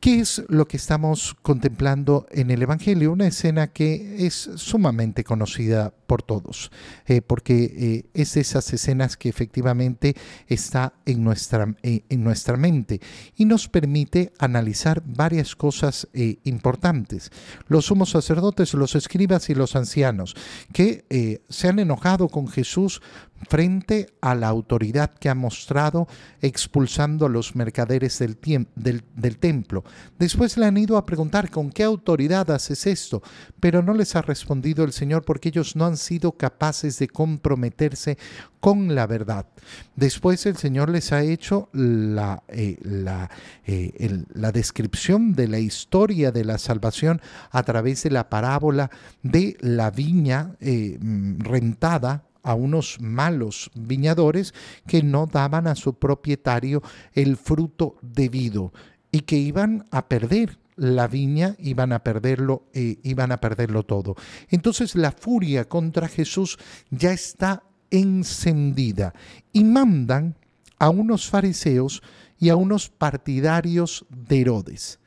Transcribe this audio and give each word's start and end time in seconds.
¿Qué 0.00 0.20
es 0.20 0.44
lo 0.48 0.68
que 0.68 0.76
estamos 0.76 1.36
contemplando 1.42 2.26
en 2.30 2.50
el 2.50 2.62
Evangelio? 2.62 3.12
Una 3.12 3.26
escena 3.26 3.68
que 3.68 4.26
es 4.26 4.50
sumamente 4.56 5.24
conocida 5.24 5.92
por 6.06 6.22
todos, 6.22 6.70
eh, 7.06 7.20
porque 7.20 7.64
eh, 7.64 8.10
es 8.14 8.34
de 8.34 8.40
esas 8.40 8.72
escenas 8.72 9.16
que 9.16 9.28
efectivamente 9.28 10.14
está 10.46 10.94
en 11.04 11.22
nuestra, 11.22 11.74
eh, 11.82 12.02
en 12.08 12.24
nuestra 12.24 12.56
mente 12.56 13.00
y 13.36 13.44
nos 13.44 13.68
permite 13.68 14.32
analizar 14.38 15.02
varias 15.04 15.54
cosas 15.56 16.08
importantes. 16.44 17.30
Los 17.68 17.86
sumos 17.86 18.10
sacerdotes, 18.10 18.74
los 18.74 18.94
escribas 18.94 19.50
y 19.50 19.54
los 19.54 19.76
ancianos 19.76 20.34
que 20.72 21.40
se 21.48 21.68
han 21.68 21.78
enojado 21.78 22.28
con 22.28 22.48
Jesús 22.48 23.00
frente 23.48 24.08
a 24.20 24.34
la 24.34 24.48
autoridad 24.48 25.10
que 25.10 25.28
ha 25.28 25.34
mostrado 25.34 26.08
expulsando 26.40 27.26
a 27.26 27.28
los 27.28 27.54
mercaderes 27.54 28.18
del, 28.18 28.38
del, 28.74 29.38
templo. 29.38 29.84
Después 30.18 30.56
le 30.56 30.66
han 30.66 30.76
ido 30.78 30.96
a 30.96 31.06
preguntar 31.06 31.50
con 31.50 31.70
qué 31.70 31.84
autoridad 31.84 32.50
haces 32.50 32.86
esto, 32.86 33.22
pero 33.60 33.82
no 33.82 33.94
les 33.94 34.16
ha 34.16 34.22
respondido 34.22 34.84
el 34.84 34.92
Señor 34.92 35.24
porque 35.24 35.50
ellos 35.50 35.76
no 35.76 35.86
han 35.86 35.95
sido 35.96 36.32
capaces 36.32 36.98
de 36.98 37.08
comprometerse 37.08 38.18
con 38.60 38.94
la 38.94 39.06
verdad. 39.06 39.46
Después 39.94 40.44
el 40.46 40.56
Señor 40.56 40.90
les 40.90 41.12
ha 41.12 41.22
hecho 41.22 41.68
la, 41.72 42.42
eh, 42.48 42.78
la, 42.82 43.30
eh, 43.64 44.24
la 44.32 44.52
descripción 44.52 45.32
de 45.34 45.48
la 45.48 45.58
historia 45.58 46.32
de 46.32 46.44
la 46.44 46.58
salvación 46.58 47.20
a 47.50 47.62
través 47.62 48.02
de 48.02 48.10
la 48.10 48.28
parábola 48.28 48.90
de 49.22 49.56
la 49.60 49.90
viña 49.90 50.56
eh, 50.60 50.98
rentada 51.38 52.24
a 52.42 52.54
unos 52.54 53.00
malos 53.00 53.70
viñadores 53.74 54.54
que 54.86 55.02
no 55.02 55.26
daban 55.26 55.66
a 55.66 55.74
su 55.74 55.94
propietario 55.94 56.82
el 57.12 57.36
fruto 57.36 57.96
debido 58.02 58.72
y 59.10 59.20
que 59.20 59.36
iban 59.36 59.84
a 59.90 60.08
perder 60.08 60.58
la 60.76 61.08
viña, 61.08 61.56
iban 61.58 61.92
a 61.92 62.02
perderlo, 62.02 62.64
eh, 62.72 62.98
iban 63.02 63.32
a 63.32 63.40
perderlo 63.40 63.82
todo. 63.84 64.14
Entonces 64.48 64.94
la 64.94 65.12
furia 65.12 65.66
contra 65.66 66.08
Jesús 66.08 66.58
ya 66.90 67.12
está 67.12 67.62
encendida 67.90 69.14
y 69.52 69.64
mandan 69.64 70.36
a 70.78 70.90
unos 70.90 71.28
fariseos 71.28 72.02
y 72.38 72.50
a 72.50 72.56
unos 72.56 72.90
partidarios 72.90 74.04
de 74.10 74.40
Herodes. 74.40 74.98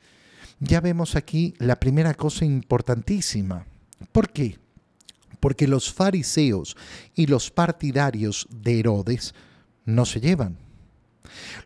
Ya 0.58 0.80
vemos 0.80 1.14
aquí 1.16 1.54
la 1.58 1.76
primera 1.76 2.14
cosa 2.14 2.44
importantísima. 2.44 3.66
¿Por 4.12 4.30
qué? 4.30 4.58
porque 5.40 5.66
los 5.66 5.92
fariseos 5.92 6.76
y 7.14 7.26
los 7.26 7.50
partidarios 7.50 8.46
de 8.50 8.78
Herodes 8.78 9.34
no 9.84 10.04
se 10.04 10.20
llevan. 10.20 10.58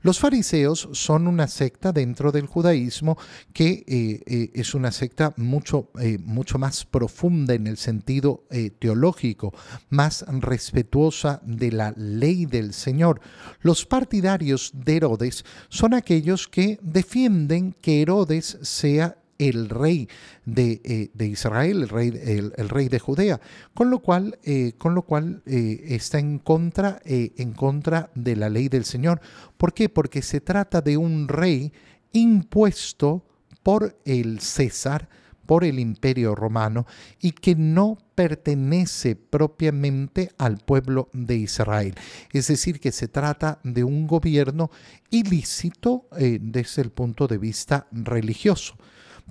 Los 0.03 0.19
fariseos 0.19 0.89
son 0.93 1.27
una 1.27 1.49
secta 1.49 1.93
dentro 1.93 2.33
del 2.33 2.47
judaísmo 2.47 3.17
que 3.53 3.85
eh, 3.87 4.23
eh, 4.27 4.51
es 4.55 4.75
una 4.75 4.93
secta 4.93 5.33
mucho, 5.37 5.91
eh, 6.01 6.19
mucho, 6.19 6.59
más 6.59 6.85
profunda 6.85 7.55
en 7.55 7.67
el 7.67 7.77
sentido 7.77 8.45
teológico, 8.79 9.53
más 9.91 10.25
respetuosa 10.29 11.41
de 11.45 11.73
la 11.73 11.93
ley 11.97 12.47
del 12.47 12.73
Señor. 12.73 13.21
Los 13.61 13.87
partidarios 13.87 14.73
de 14.75 14.97
Herodes 14.97 15.45
son 15.69 15.95
aquellos 15.95 16.49
que 16.49 16.79
defienden 16.83 17.75
que 17.81 18.03
Herodes 18.03 18.59
sea 18.63 19.17
el 19.39 19.69
rey 19.69 20.09
de, 20.45 20.81
eh, 20.85 21.25
Israel, 21.25 21.83
el 21.83 21.89
rey, 21.89 22.21
el, 22.57 22.69
rey, 22.69 22.89
de 22.89 22.99
Judea, 22.99 23.41
con 23.73 23.91
lo 23.91 24.01
cual, 24.01 24.39
eh, 24.45 24.73
con 24.79 24.95
lo 24.95 25.03
cual 25.03 25.43
eh, 25.47 25.85
está 25.89 26.19
en 26.19 26.39
contra, 26.39 27.01
en 27.05 27.53
contra 27.53 28.11
de 28.15 28.37
la 28.37 28.49
ley 28.49 28.69
del 28.69 28.85
Señor. 28.85 29.21
¿Por 29.57 29.73
qué? 29.73 29.89
Porque 29.89 30.23
se 30.23 30.41
trata 30.41 30.81
de 30.81 30.97
un 30.97 31.29
rey 31.29 31.73
impuesto 32.13 33.25
por 33.63 33.99
el 34.05 34.41
César, 34.41 35.09
por 35.47 35.65
el 35.65 35.79
imperio 35.79 36.35
romano, 36.35 36.87
y 37.21 37.33
que 37.33 37.55
no 37.55 37.99
pertenece 38.15 39.17
propiamente 39.17 40.31
al 40.39 40.59
pueblo 40.59 41.11
de 41.13 41.37
Israel. 41.37 41.95
Es 42.33 42.47
decir, 42.49 42.81
que 42.81 42.93
se 42.93 43.09
trata 43.09 43.59
de 43.63 43.85
un 43.85 44.07
gobierno 44.07 44.71
ilícito 45.11 46.07
desde 46.13 46.83
el 46.83 46.91
punto 46.91 47.27
de 47.27 47.39
vista 47.39 47.87
religioso. 47.93 48.77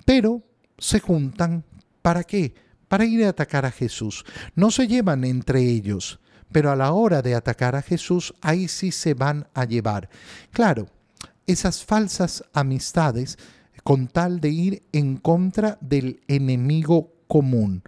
Pero 0.04 0.42
se 0.78 1.00
juntan, 1.00 1.64
¿para 2.02 2.24
qué? 2.24 2.54
Para 2.88 3.04
ir 3.04 3.24
a 3.24 3.30
atacar 3.30 3.64
a 3.66 3.70
Jesús. 3.70 4.24
No 4.54 4.70
se 4.70 4.86
llevan 4.86 5.24
entre 5.24 5.60
ellos, 5.60 6.20
pero 6.52 6.70
a 6.70 6.76
la 6.76 6.92
hora 6.92 7.22
de 7.22 7.34
atacar 7.34 7.76
a 7.76 7.82
Jesús, 7.82 8.34
ahí 8.40 8.68
sí 8.68 8.92
se 8.92 9.14
van 9.14 9.48
a 9.54 9.64
llevar. 9.64 10.08
Claro, 10.50 10.86
esas 11.46 11.84
falsas 11.84 12.44
amistades 12.52 13.38
con 13.82 14.08
tal 14.08 14.40
de 14.40 14.48
ir 14.48 14.82
en 14.92 15.16
contra 15.16 15.78
del 15.80 16.20
enemigo 16.28 17.12
común. 17.26 17.82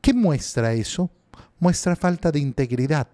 ¿Qué 0.00 0.12
muestra 0.12 0.72
eso? 0.72 1.10
Muestra 1.58 1.96
falta 1.96 2.32
de 2.32 2.40
integridad 2.40 3.08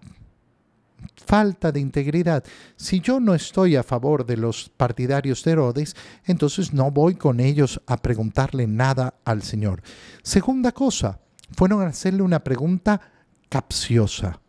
falta 1.25 1.71
de 1.71 1.79
integridad. 1.79 2.43
Si 2.75 2.99
yo 2.99 3.19
no 3.19 3.35
estoy 3.35 3.75
a 3.75 3.83
favor 3.83 4.25
de 4.25 4.37
los 4.37 4.69
partidarios 4.69 5.43
de 5.43 5.51
Herodes, 5.51 5.95
entonces 6.25 6.73
no 6.73 6.91
voy 6.91 7.15
con 7.15 7.39
ellos 7.39 7.81
a 7.87 7.97
preguntarle 7.97 8.67
nada 8.67 9.15
al 9.25 9.43
Señor. 9.43 9.81
Segunda 10.23 10.71
cosa, 10.71 11.19
fueron 11.55 11.81
a 11.81 11.87
hacerle 11.87 12.21
una 12.21 12.43
pregunta 12.43 13.01
capciosa. 13.49 14.39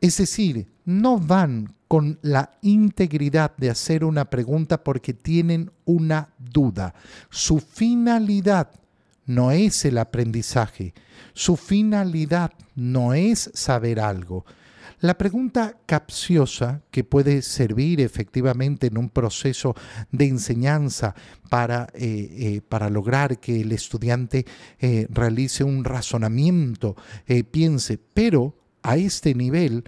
Es 0.00 0.18
decir, 0.18 0.68
no 0.84 1.18
van 1.18 1.74
con 1.88 2.18
la 2.22 2.58
integridad 2.62 3.56
de 3.56 3.70
hacer 3.70 4.04
una 4.04 4.28
pregunta 4.28 4.82
porque 4.82 5.14
tienen 5.14 5.70
una 5.84 6.30
duda. 6.38 6.94
Su 7.30 7.60
finalidad 7.60 8.70
no 9.24 9.50
es 9.50 9.84
el 9.84 9.98
aprendizaje. 9.98 10.94
Su 11.32 11.56
finalidad 11.56 12.52
no 12.74 13.14
es 13.14 13.50
saber 13.54 14.00
algo. 14.00 14.44
La 15.00 15.18
pregunta 15.18 15.76
capciosa 15.86 16.82
que 16.90 17.04
puede 17.04 17.42
servir 17.42 18.00
efectivamente 18.00 18.86
en 18.86 18.98
un 18.98 19.10
proceso 19.10 19.74
de 20.10 20.26
enseñanza 20.26 21.14
para, 21.50 21.88
eh, 21.94 22.28
eh, 22.38 22.60
para 22.66 22.88
lograr 22.90 23.38
que 23.38 23.60
el 23.60 23.72
estudiante 23.72 24.46
eh, 24.78 25.06
realice 25.10 25.64
un 25.64 25.84
razonamiento, 25.84 26.96
piense, 27.50 27.98
pero 27.98 28.56
a 28.82 28.96
este 28.96 29.34
nivel 29.34 29.84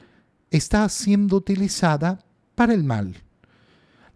está 0.50 0.88
siendo 0.88 1.36
utilizada 1.36 2.24
para 2.54 2.74
el 2.74 2.84
mal. 2.84 3.16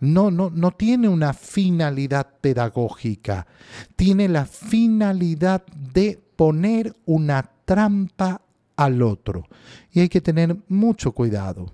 No, 0.01 0.33
no, 0.33 0.51
no 0.51 0.73
tiene 0.73 1.09
una 1.09 1.33
finalidad 1.33 2.27
pedagógica, 2.41 3.47
tiene 3.95 4.29
la 4.29 4.47
finalidad 4.47 5.65
de 5.67 6.21
poner 6.35 6.97
una 7.05 7.49
trampa 7.65 8.43
al 8.85 9.03
otro. 9.03 9.45
Y 9.93 10.01
hay 10.01 10.09
que 10.09 10.21
tener 10.21 10.57
mucho 10.69 11.13
cuidado. 11.13 11.73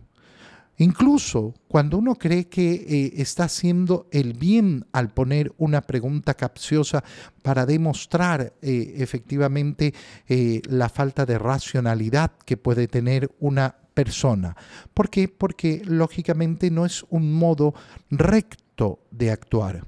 Incluso 0.81 1.55
cuando 1.67 1.99
uno 1.99 2.15
cree 2.15 2.49
que 2.49 2.73
eh, 2.73 3.13
está 3.17 3.45
haciendo 3.45 4.07
el 4.13 4.35
bien 4.35 4.87
al 4.93 5.09
poner 5.09 5.53
una 5.59 5.81
pregunta 5.81 6.35
capciosa 6.35 7.03
para 7.43 7.67
demostrar 7.67 8.53
eh, 8.63 8.95
efectivamente 8.99 9.93
eh, 10.29 10.63
la 10.69 10.89
falta 10.89 11.27
de 11.27 11.37
racionalidad 11.37 12.31
que 12.45 12.57
puede 12.57 12.87
tener 12.87 13.29
una 13.41 13.75
persona. 13.93 14.57
¿Por 14.95 15.11
qué? 15.11 15.27
Porque 15.27 15.83
lógicamente 15.85 16.71
no 16.71 16.87
es 16.87 17.05
un 17.11 17.33
modo 17.33 17.75
recto 18.09 19.01
de 19.11 19.33
actuar. 19.33 19.85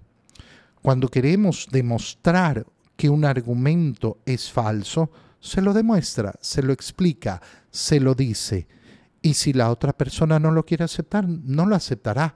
Cuando 0.82 1.08
queremos 1.08 1.68
demostrar 1.70 2.66
que 2.96 3.08
un 3.08 3.24
argumento 3.24 4.18
es 4.26 4.50
falso, 4.50 5.12
se 5.40 5.62
lo 5.62 5.72
demuestra, 5.72 6.34
se 6.40 6.62
lo 6.62 6.72
explica, 6.72 7.40
se 7.70 7.98
lo 7.98 8.14
dice. 8.14 8.68
Y 9.22 9.34
si 9.34 9.52
la 9.52 9.70
otra 9.70 9.92
persona 9.92 10.38
no 10.38 10.50
lo 10.50 10.64
quiere 10.64 10.84
aceptar, 10.84 11.26
no 11.28 11.66
lo 11.66 11.74
aceptará. 11.74 12.34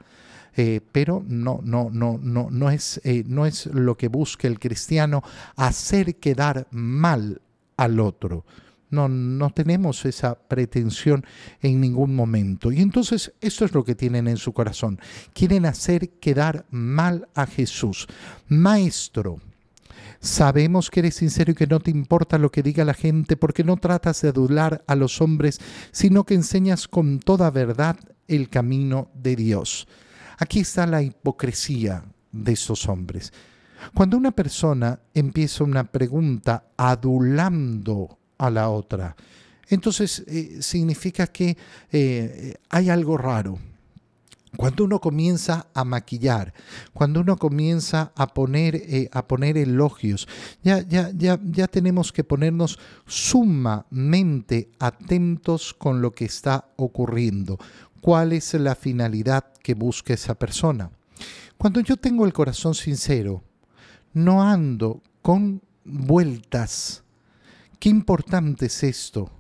Eh, 0.56 0.81
pero 0.92 1.25
no, 1.26 1.60
no, 1.64 1.91
no, 1.91 2.19
no, 2.22 2.48
no, 2.50 2.70
es, 2.70 3.00
eh, 3.04 3.25
no 3.26 3.44
es 3.44 3.67
lo 3.67 3.96
que 3.96 4.06
busca 4.06 4.46
el 4.46 4.61
cristiano 4.61 5.23
hacer 5.56 6.17
quedar 6.17 6.69
mal 6.70 7.43
al 7.76 7.99
otro. 7.99 8.44
No, 8.90 9.08
no 9.08 9.50
tenemos 9.50 10.05
esa 10.05 10.37
pretensión 10.37 11.25
en 11.61 11.81
ningún 11.81 12.14
momento. 12.14 12.70
Y 12.70 12.81
entonces 12.81 13.32
esto 13.40 13.64
es 13.64 13.75
lo 13.75 13.84
que 13.84 13.96
tienen 13.96 14.28
en 14.28 14.37
su 14.37 14.52
corazón. 14.52 15.00
Quieren 15.32 15.67
hacer 15.67 16.11
quedar 16.20 16.67
mal 16.70 17.26
a 17.34 17.46
Jesús. 17.46 18.06
Maestro, 18.46 19.40
Sabemos 20.25 20.91
que 20.91 21.00
eres 21.00 21.17
sincero 21.17 21.53
y 21.53 21.55
que 21.55 21.67
no 21.67 21.81
te 21.81 21.91
importa 21.91 22.38
lo 22.38 22.50
que 22.50 22.62
diga 22.62 22.82
la 22.87 22.94
gente 22.94 23.37
porque 23.37 23.62
no 23.62 23.76
tratas 23.76 24.23
de 24.23 24.31
adular 24.31 24.82
a 24.87 24.94
los 24.94 25.21
hombres, 25.21 25.61
sino 25.93 26.25
que 26.25 26.32
enseñas 26.32 26.88
con 26.88 27.21
toda 27.21 27.50
verdad 27.50 27.99
el 28.26 28.49
camino 28.49 29.11
de 29.12 29.37
Dios. 29.37 29.87
Aquí 30.38 30.61
está 30.61 30.87
la 30.87 31.03
hipocresía 31.03 32.06
de 32.32 32.53
esos 32.53 32.88
hombres. 32.88 33.35
Cuando 33.93 34.17
una 34.17 34.31
persona 34.31 34.99
empieza 35.12 35.62
una 35.62 35.85
pregunta 35.85 36.69
adulando 36.79 38.19
a 38.38 38.49
la 38.49 38.71
otra, 38.71 39.15
entonces 39.69 40.25
eh, 40.26 40.56
significa 40.62 41.26
que 41.26 41.55
eh, 41.93 42.55
hay 42.71 42.88
algo 42.88 43.19
raro. 43.19 43.59
Cuando 44.56 44.84
uno 44.84 45.00
comienza 45.00 45.66
a 45.74 45.84
maquillar, 45.84 46.54
cuando 46.92 47.20
uno 47.20 47.36
comienza 47.36 48.12
a 48.14 48.28
poner, 48.28 48.76
eh, 48.76 49.08
a 49.12 49.26
poner 49.26 49.58
elogios, 49.58 50.28
ya, 50.62 50.80
ya, 50.80 51.10
ya, 51.14 51.38
ya 51.42 51.66
tenemos 51.68 52.12
que 52.12 52.24
ponernos 52.24 52.78
sumamente 53.06 54.70
atentos 54.78 55.74
con 55.74 56.00
lo 56.00 56.12
que 56.12 56.24
está 56.24 56.68
ocurriendo. 56.76 57.58
¿Cuál 58.00 58.32
es 58.32 58.54
la 58.54 58.74
finalidad 58.74 59.44
que 59.62 59.74
busca 59.74 60.14
esa 60.14 60.34
persona? 60.34 60.90
Cuando 61.56 61.80
yo 61.80 61.96
tengo 61.96 62.26
el 62.26 62.32
corazón 62.32 62.74
sincero, 62.74 63.42
no 64.12 64.42
ando 64.42 65.02
con 65.22 65.62
vueltas. 65.84 67.02
Qué 67.78 67.88
importante 67.88 68.66
es 68.66 68.82
esto. 68.82 69.30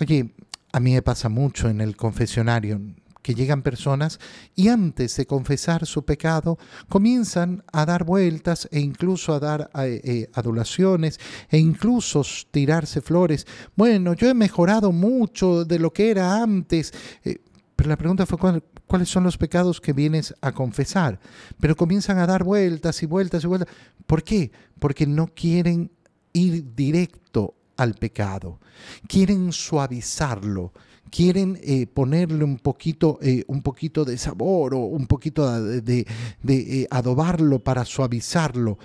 Oye, 0.00 0.32
a 0.72 0.80
mí 0.80 0.92
me 0.92 1.02
pasa 1.02 1.28
mucho 1.28 1.68
en 1.68 1.80
el 1.80 1.96
confesionario 1.96 2.80
que 3.28 3.34
llegan 3.34 3.60
personas 3.60 4.18
y 4.56 4.68
antes 4.68 5.14
de 5.18 5.26
confesar 5.26 5.84
su 5.84 6.02
pecado 6.02 6.56
comienzan 6.88 7.62
a 7.70 7.84
dar 7.84 8.04
vueltas 8.04 8.66
e 8.72 8.80
incluso 8.80 9.34
a 9.34 9.38
dar 9.38 9.70
eh, 9.74 10.00
eh, 10.02 10.30
adulaciones 10.32 11.20
e 11.50 11.58
incluso 11.58 12.22
tirarse 12.50 13.02
flores. 13.02 13.46
Bueno, 13.76 14.14
yo 14.14 14.30
he 14.30 14.32
mejorado 14.32 14.92
mucho 14.92 15.66
de 15.66 15.78
lo 15.78 15.92
que 15.92 16.10
era 16.10 16.42
antes. 16.42 16.90
Eh, 17.22 17.36
pero 17.76 17.90
la 17.90 17.98
pregunta 17.98 18.24
fue 18.24 18.62
cuáles 18.86 19.10
son 19.10 19.24
los 19.24 19.36
pecados 19.36 19.78
que 19.78 19.92
vienes 19.92 20.34
a 20.40 20.52
confesar. 20.52 21.20
Pero 21.60 21.76
comienzan 21.76 22.16
a 22.16 22.26
dar 22.26 22.44
vueltas 22.44 23.02
y 23.02 23.06
vueltas 23.06 23.44
y 23.44 23.46
vueltas. 23.46 23.68
¿Por 24.06 24.22
qué? 24.22 24.52
Porque 24.78 25.06
no 25.06 25.26
quieren 25.26 25.90
ir 26.32 26.74
directo 26.74 27.56
al 27.76 27.92
pecado. 27.92 28.58
Quieren 29.06 29.52
suavizarlo 29.52 30.72
quieren 31.10 31.58
eh, 31.62 31.86
ponerle 31.86 32.44
un 32.44 32.58
poquito, 32.58 33.18
eh, 33.22 33.44
un 33.48 33.62
poquito 33.62 34.04
de 34.04 34.16
sabor 34.16 34.74
o 34.74 34.78
un 34.78 35.06
poquito 35.06 35.50
de, 35.80 36.06
eh, 36.46 36.86
adobarlo 36.90 37.58
para 37.58 37.84
suavizarlo. 37.84 38.78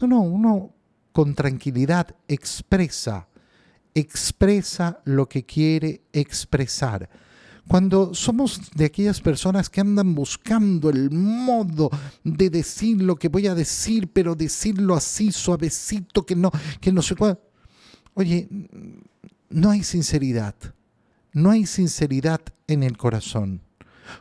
No, 0.00 0.06
no, 0.06 0.20
uno 0.22 0.74
con 1.12 1.34
tranquilidad 1.34 2.14
expresa, 2.28 3.28
expresa 3.94 5.00
lo 5.04 5.28
que 5.28 5.44
quiere 5.44 6.02
expresar. 6.12 7.08
Cuando 7.68 8.14
somos 8.14 8.70
de 8.74 8.86
aquellas 8.86 9.20
personas 9.20 9.70
que 9.70 9.80
andan 9.80 10.14
buscando 10.14 10.90
el 10.90 11.10
modo 11.10 11.90
de 12.24 12.50
decir 12.50 13.00
lo 13.02 13.16
que 13.16 13.28
voy 13.28 13.46
a 13.46 13.54
decir, 13.54 14.10
pero 14.12 14.34
decirlo 14.34 14.94
así 14.94 15.30
suavecito, 15.30 16.26
que 16.26 16.34
no, 16.34 16.50
que 16.80 16.90
no 16.90 17.02
se 17.02 17.14
pueda. 17.14 17.38
Oye, 18.14 18.48
no 19.50 19.70
hay 19.70 19.84
sinceridad 19.84 20.54
no 21.32 21.50
hay 21.50 21.66
sinceridad 21.66 22.40
en 22.66 22.82
el 22.82 22.96
corazón. 22.96 23.62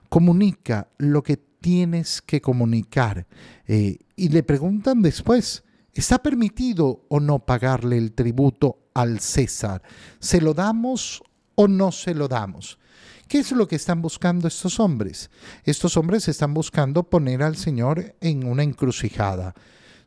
Comunica 0.10 0.90
lo 0.98 1.24
que 1.24 1.38
tienes 1.38 2.22
que 2.22 2.42
comunicar. 2.42 3.28
Eh, 3.68 3.98
y 4.16 4.30
le 4.30 4.44
preguntan 4.44 5.02
después, 5.02 5.64
¿está 5.94 6.22
permitido 6.22 7.06
o 7.10 7.20
no 7.20 7.40
pagarle 7.40 7.98
el 7.98 8.14
tributo 8.14 8.90
al 8.94 9.20
César? 9.20 9.82
¿Se 10.20 10.42
lo 10.42 10.54
damos 10.54 11.24
o 11.56 11.68
no 11.68 11.92
se 11.92 12.14
lo 12.14 12.28
damos? 12.28 12.80
¿Qué 13.28 13.40
es 13.40 13.52
lo 13.52 13.68
que 13.68 13.76
están 13.76 14.02
buscando 14.02 14.48
estos 14.48 14.80
hombres? 14.80 15.30
Estos 15.64 15.98
hombres 15.98 16.28
están 16.28 16.54
buscando 16.54 17.04
poner 17.04 17.44
al 17.44 17.58
Señor 17.58 18.16
en 18.22 18.46
una 18.46 18.64
encrucijada. 18.64 19.54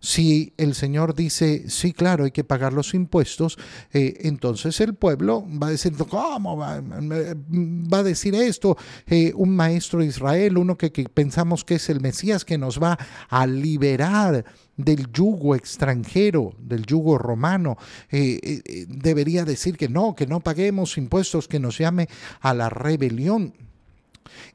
Si 0.02 0.52
el 0.56 0.74
Señor 0.74 1.14
dice, 1.14 1.70
sí, 1.70 1.92
claro, 1.92 2.24
hay 2.24 2.32
que 2.32 2.42
pagar 2.42 2.72
los 2.72 2.92
impuestos, 2.92 3.56
eh, 3.92 4.18
entonces 4.22 4.80
el 4.80 4.94
pueblo 4.94 5.46
va 5.48 5.68
a 5.68 5.70
decir, 5.70 5.92
¿cómo 6.08 6.56
va, 6.56 6.74
a 6.74 8.02
decir 8.02 8.34
esto? 8.34 8.76
Eh, 9.06 9.32
un 9.36 9.54
maestro 9.54 10.00
de 10.00 10.06
Israel, 10.06 10.58
uno 10.58 10.76
que, 10.76 10.90
pensamos 10.90 11.64
que 11.64 11.76
es 11.76 11.88
el 11.88 12.00
Mesías, 12.00 12.44
que 12.44 12.58
nos 12.58 12.82
va 12.82 12.98
a 13.28 13.46
liberar 13.46 14.44
del 14.76 15.06
yugo 15.12 15.54
extranjero, 15.54 16.56
del 16.58 16.84
yugo 16.84 17.16
romano, 17.16 17.76
eh, 18.10 18.84
debería 18.88 19.44
decir 19.44 19.76
que 19.76 19.88
no, 19.88 20.16
que 20.16 20.26
no 20.26 20.40
paguemos 20.40 20.98
impuestos, 20.98 21.46
que 21.46 21.60
nos 21.60 21.78
llame 21.78 22.08
a 22.40 22.54
la 22.54 22.68
rebelión. 22.68 23.54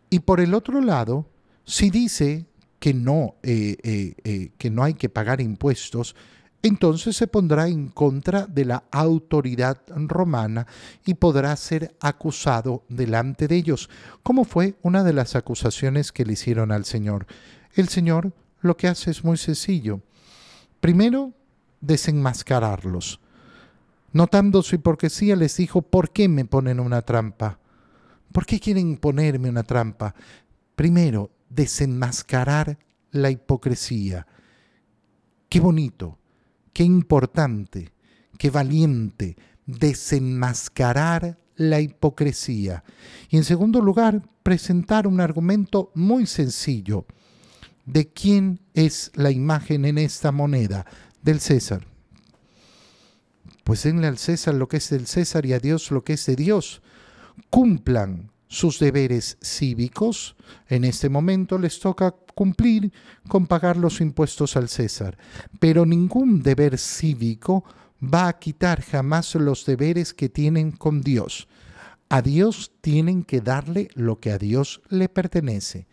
Y 0.09 0.19
por 0.19 0.41
el 0.41 0.53
otro 0.53 0.81
lado, 0.81 1.29
si 1.63 1.89
dice 1.89 2.47
que 2.79 2.94
no, 2.94 3.35
eh, 3.44 3.77
eh, 3.83 4.15
eh, 4.24 4.51
que 4.57 4.69
no 4.69 4.83
hay 4.83 4.94
que 4.94 5.09
pagar 5.09 5.41
impuestos, 5.41 6.15
entonces 6.63 7.15
se 7.15 7.27
pondrá 7.27 7.68
en 7.68 7.88
contra 7.88 8.45
de 8.45 8.65
la 8.65 8.83
autoridad 8.91 9.77
romana 9.88 10.68
y 11.06 11.13
podrá 11.13 11.56
ser 11.56 11.95
acusado 12.00 12.83
delante 12.89 13.47
de 13.47 13.56
ellos, 13.56 13.89
como 14.24 14.44
fue 14.44 14.75
una 14.81 15.03
de 15.03 15.13
las 15.13 15.35
acusaciones 15.35 16.12
que 16.12 16.25
le 16.25 16.33
hicieron 16.33 16.71
al 16.71 16.85
Señor. 16.85 17.27
El 17.75 17.89
Señor 17.89 18.33
lo 18.62 18.75
que 18.75 18.88
hace 18.88 19.12
es 19.12 19.23
muy 19.23 19.38
sencillo. 19.38 20.01
Primero, 20.80 21.31
desenmascararlos. 21.80 23.19
Notando 24.13 24.63
su 24.63 24.75
hipocresía, 24.75 25.35
les 25.35 25.57
dijo, 25.57 25.81
¿por 25.81 26.12
qué 26.12 26.27
me 26.27 26.45
ponen 26.45 26.80
una 26.80 27.01
trampa? 27.01 27.59
¿Por 28.31 28.45
qué 28.45 28.59
quieren 28.59 28.97
ponerme 28.97 29.50
una 29.50 29.63
trampa? 29.63 30.15
Primero, 30.75 31.30
desenmascarar 31.49 32.77
la 33.11 33.31
hipocresía. 33.31 34.27
Qué 35.49 35.59
bonito, 35.59 36.19
qué 36.73 36.83
importante, 36.83 37.94
qué 38.38 38.49
valiente 38.49 39.38
desenmascarar 39.65 41.38
la 41.55 41.81
hipocresía. 41.81 42.83
Y 43.29 43.38
en 43.38 43.44
segundo 43.44 43.81
lugar, 43.81 44.21
presentar 44.44 45.07
un 45.07 45.19
argumento 45.19 45.91
muy 45.95 46.25
sencillo. 46.25 47.05
¿De 47.85 48.09
quién 48.09 48.59
es 48.73 49.11
la 49.15 49.31
imagen 49.31 49.85
en 49.85 49.97
esta 49.97 50.31
moneda? 50.31 50.85
Del 51.21 51.39
César. 51.39 51.88
Pues 53.63 53.83
denle 53.83 54.07
al 54.07 54.17
César 54.17 54.53
lo 54.53 54.67
que 54.67 54.77
es 54.77 54.89
del 54.89 55.07
César 55.07 55.45
y 55.45 55.53
a 55.53 55.59
Dios 55.59 55.91
lo 55.91 56.03
que 56.03 56.13
es 56.13 56.25
de 56.25 56.35
Dios. 56.35 56.81
Cumplan 57.49 58.31
sus 58.47 58.79
deberes 58.79 59.38
cívicos. 59.41 60.35
En 60.67 60.83
este 60.83 61.09
momento 61.09 61.57
les 61.57 61.79
toca 61.79 62.13
cumplir 62.33 62.91
con 63.27 63.47
pagar 63.47 63.77
los 63.77 64.01
impuestos 64.01 64.55
al 64.55 64.69
César, 64.69 65.17
pero 65.59 65.85
ningún 65.85 66.41
deber 66.41 66.77
cívico 66.77 67.63
va 68.01 68.27
a 68.27 68.38
quitar 68.38 68.81
jamás 68.81 69.33
los 69.35 69.65
deberes 69.65 70.13
que 70.13 70.29
tienen 70.29 70.71
con 70.71 71.01
Dios. 71.01 71.47
A 72.09 72.21
Dios 72.21 72.71
tienen 72.81 73.23
que 73.23 73.41
darle 73.41 73.89
lo 73.95 74.19
que 74.19 74.31
a 74.31 74.38
Dios 74.38 74.81
le 74.89 75.09
pertenece. 75.09 75.88